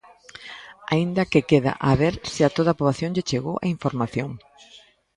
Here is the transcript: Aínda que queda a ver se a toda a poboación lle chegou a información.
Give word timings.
Aínda 0.93 1.29
que 1.31 1.47
queda 1.51 1.73
a 1.89 1.91
ver 2.01 2.15
se 2.33 2.41
a 2.43 2.53
toda 2.57 2.69
a 2.71 2.77
poboación 2.79 3.11
lle 3.15 3.27
chegou 3.29 3.55
a 3.59 3.65
información. 3.75 4.29